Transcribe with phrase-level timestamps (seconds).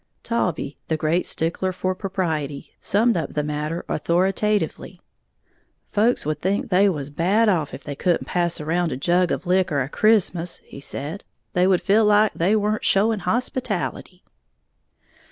[0.23, 4.99] Taulbee, the great stickler for propriety, summed up the matter authoritatively:
[5.91, 9.45] "Folks would think they was bad off if they couldn't pass around a jug of
[9.45, 14.23] liquor a Christmas," he said; "they would feel like it weren't showing hospitality."